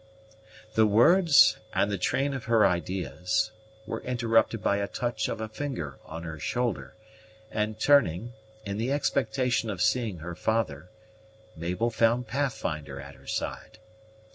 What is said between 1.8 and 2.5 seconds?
the train of